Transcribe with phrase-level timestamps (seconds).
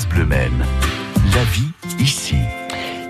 [0.00, 0.64] France Bleu Maine.
[1.34, 1.68] La vie
[1.98, 2.36] ici.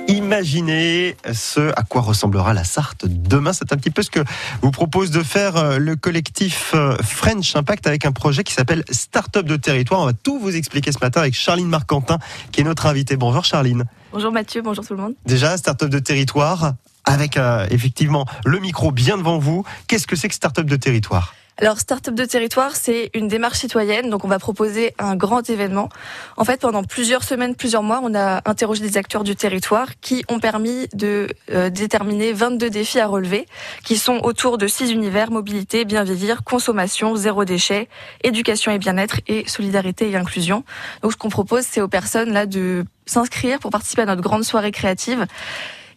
[0.09, 3.53] Imaginez ce à quoi ressemblera la Sarthe demain.
[3.53, 4.21] C'est un petit peu ce que
[4.61, 8.83] vous propose de faire euh, le collectif euh, French Impact avec un projet qui s'appelle
[8.91, 10.01] Startup de territoire.
[10.01, 12.19] On va tout vous expliquer ce matin avec Charline Marcantin
[12.51, 13.17] qui est notre invitée.
[13.17, 13.85] Bonjour Charline.
[14.13, 15.15] Bonjour Mathieu, bonjour tout le monde.
[15.27, 19.65] Déjà, Startup de territoire avec euh, effectivement le micro bien devant vous.
[19.87, 21.35] Qu'est-ce que c'est que Startup de territoire?
[21.61, 24.09] Alors, Startup de territoire, c'est une démarche citoyenne.
[24.09, 25.91] Donc, on va proposer un grand événement.
[26.39, 30.25] En fait, pendant plusieurs semaines, plusieurs mois, on a interrogé des acteurs du territoire qui
[30.31, 33.47] ont permis de euh, déterminer 22 défis à relever,
[33.85, 37.91] qui sont autour de six univers mobilité, bien vieillir, consommation, zéro déchet,
[38.25, 40.65] éducation et bien-être et solidarité et inclusion.
[41.03, 44.45] Donc, ce qu'on propose, c'est aux personnes là de s'inscrire pour participer à notre grande
[44.45, 45.27] soirée créative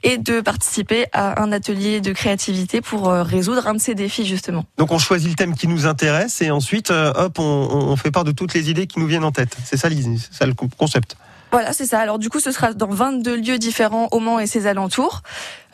[0.03, 4.26] et de participer à un atelier de créativité pour euh, résoudre un de ces défis
[4.26, 4.66] justement.
[4.77, 8.12] Donc on choisit le thème qui nous intéresse et ensuite, euh, hop, on, on fait
[8.12, 9.55] part de toutes les idées qui nous viennent en tête.
[9.63, 9.89] C'est ça,
[10.31, 11.16] ça le concept.
[11.52, 11.99] Voilà, c'est ça.
[11.99, 15.21] Alors du coup, ce sera dans 22 lieux différents au Mans et ses alentours.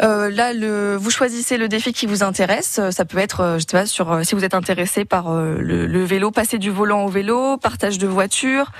[0.01, 2.81] Euh, là, le, vous choisissez le défi qui vous intéresse.
[2.91, 6.31] Ça peut être, je sais pas, sur si vous êtes intéressé par le, le, vélo,
[6.31, 8.73] passer du volant au vélo, partage de voiture.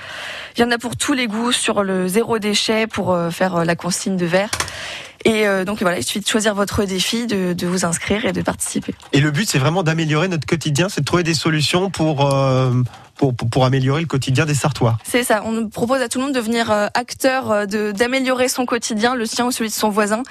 [0.56, 3.76] Il y en a pour tous les goûts sur le zéro déchet pour faire la
[3.76, 4.50] consigne de verre.
[5.24, 8.32] Et euh, donc voilà, il suffit de choisir votre défi, de, de, vous inscrire et
[8.32, 8.94] de participer.
[9.12, 12.72] Et le but, c'est vraiment d'améliorer notre quotidien, c'est de trouver des solutions pour, euh,
[13.16, 14.96] pour, pour, pour, améliorer le quotidien des Sartois.
[15.04, 19.14] C'est ça, on propose à tout le monde de devenir euh, acteur, d'améliorer son quotidien,
[19.14, 20.22] le sien ou celui de son voisin.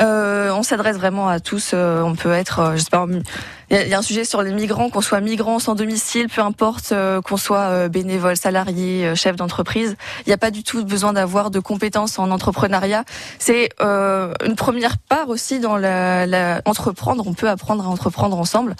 [0.00, 1.72] Euh, on s'adresse vraiment à tous.
[1.72, 3.22] Euh, on peut être, euh,
[3.70, 6.94] il y, a un sujet sur les migrants, qu'on soit migrant sans domicile, peu importe,
[7.24, 9.96] qu'on soit bénévole, salarié, chef d'entreprise.
[10.24, 13.04] Il n'y a pas du tout besoin d'avoir de compétences en entrepreneuriat.
[13.40, 17.26] C'est une première part aussi dans la, la, entreprendre.
[17.26, 18.76] On peut apprendre à entreprendre ensemble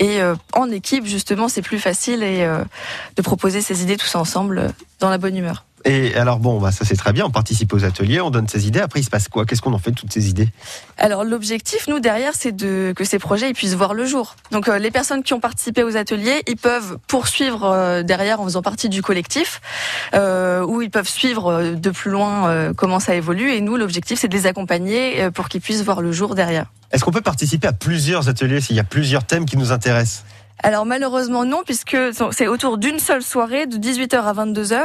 [0.00, 0.20] et
[0.54, 2.48] en équipe justement, c'est plus facile et
[3.16, 5.62] de proposer ses idées tous ensemble dans la bonne humeur.
[5.84, 8.66] Et alors bon, bah ça c'est très bien, on participe aux ateliers, on donne ses
[8.66, 9.44] idées, après il se passe quoi?
[9.44, 10.48] Qu'est-ce qu'on en fait de toutes ces idées?
[10.96, 14.36] Alors l'objectif, nous derrière, c'est de que ces projets ils puissent voir le jour.
[14.52, 18.44] Donc euh, les personnes qui ont participé aux ateliers, ils peuvent poursuivre euh, derrière en
[18.44, 19.60] faisant partie du collectif,
[20.14, 23.50] euh, ou ils peuvent suivre de plus loin comment ça évolue.
[23.50, 26.66] Et nous, l'objectif, c'est de les accompagner pour qu'ils puissent voir le jour derrière.
[26.92, 30.24] Est-ce qu'on peut participer à plusieurs ateliers s'il y a plusieurs thèmes qui nous intéressent?
[30.62, 31.96] Alors malheureusement non, puisque
[32.30, 34.84] c'est autour d'une seule soirée de 18h à 22h.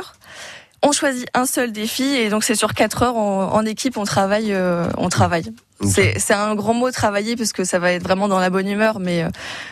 [0.88, 4.54] On choisit un seul défi et donc c'est sur quatre heures en, équipe on travaille
[4.54, 5.52] euh, on travaille.
[5.84, 9.02] C'est un grand mot travailler parce que ça va être vraiment dans la bonne humeur,
[9.02, 9.30] mais euh,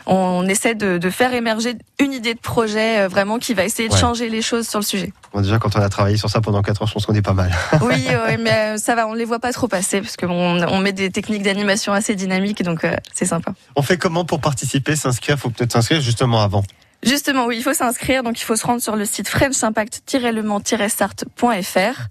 [0.07, 3.87] on, essaie de, de, faire émerger une idée de projet euh, vraiment qui va essayer
[3.87, 5.13] de changer les choses sur le sujet.
[5.33, 7.21] Bon, déjà quand on a travaillé sur ça pendant quatre heures, je pense qu'on est
[7.21, 7.49] pas mal.
[7.81, 11.11] oui, mais ça va, on les voit pas trop passer parce qu'on on met des
[11.11, 13.53] techniques d'animation assez dynamiques, donc c'est sympa.
[13.77, 15.39] On fait comment pour participer, s'inscrire?
[15.39, 16.65] Faut peut-être s'inscrire justement avant.
[17.05, 18.23] Justement, oui, il faut s'inscrire.
[18.23, 22.01] Donc, il faut se rendre sur le site frenchimpact-le-start.fr.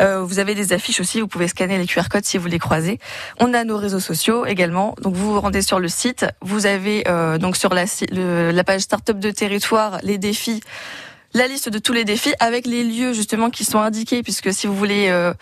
[0.00, 1.20] Euh, vous avez des affiches aussi.
[1.20, 3.00] Vous pouvez scanner les QR codes si vous les croisez.
[3.40, 4.94] On a nos réseaux sociaux également.
[5.02, 6.24] Donc, vous vous rendez sur le site.
[6.40, 10.60] Vous avez euh, donc sur la, la page Startup de territoire les défis
[11.34, 14.66] la liste de tous les défis avec les lieux justement qui sont indiqués, puisque si
[14.68, 15.34] vous voulez euh,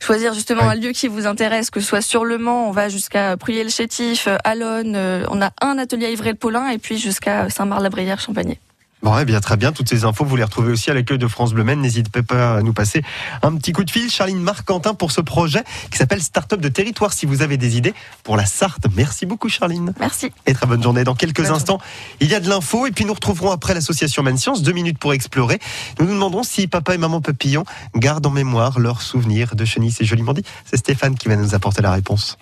[0.00, 2.88] choisir justement un lieu qui vous intéresse, que ce soit sur le Mans, on va
[2.88, 8.58] jusqu'à Pruyé-le-Chétif, Alonne, euh, on a un atelier à Ivray-le-Paulin et puis jusqu'à Saint-Marc-la-Brière, Champagné.
[9.04, 9.70] Bon, eh bien, très bien.
[9.70, 11.82] Toutes ces infos, vous les retrouvez aussi à l'accueil de France Bleu Maine.
[11.82, 13.02] N'hésitez pas à nous passer
[13.42, 14.10] un petit coup de fil.
[14.10, 17.12] Charline Marc-Quentin pour ce projet qui s'appelle Startup de territoire.
[17.12, 18.86] Si vous avez des idées pour la Sarthe.
[18.96, 19.92] Merci beaucoup, Charline.
[20.00, 20.32] Merci.
[20.46, 21.04] Et très bonne journée.
[21.04, 21.82] Dans quelques instants,
[22.20, 24.62] il y a de l'info et puis nous retrouverons après l'association Maine Science.
[24.62, 25.58] Deux minutes pour explorer.
[26.00, 27.64] Nous nous demanderons si papa et maman papillon
[27.94, 29.92] gardent en mémoire leurs souvenirs de chenilles.
[29.92, 30.44] C'est joliment dit.
[30.64, 32.38] C'est Stéphane qui va nous apporter la réponse.